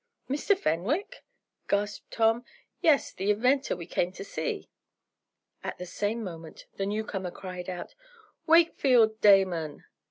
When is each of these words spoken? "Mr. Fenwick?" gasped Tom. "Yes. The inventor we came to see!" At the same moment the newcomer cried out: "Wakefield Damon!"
"Mr. 0.27 0.57
Fenwick?" 0.57 1.23
gasped 1.67 2.09
Tom. 2.09 2.43
"Yes. 2.81 3.13
The 3.13 3.29
inventor 3.29 3.75
we 3.75 3.85
came 3.85 4.11
to 4.13 4.23
see!" 4.23 4.67
At 5.63 5.77
the 5.77 5.85
same 5.85 6.23
moment 6.23 6.65
the 6.75 6.87
newcomer 6.87 7.29
cried 7.29 7.69
out: 7.69 7.93
"Wakefield 8.47 9.21
Damon!" 9.21 9.85